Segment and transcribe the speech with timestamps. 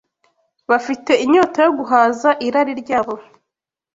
[0.69, 3.13] bafite inyota yo guhaza irari ryabo